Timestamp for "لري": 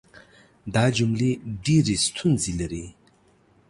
2.59-2.85